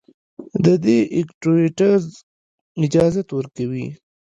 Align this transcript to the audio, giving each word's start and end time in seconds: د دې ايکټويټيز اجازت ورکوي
د 0.63 0.65
دې 0.85 0.99
ايکټويټيز 1.15 2.03
اجازت 2.85 3.27
ورکوي 3.33 3.85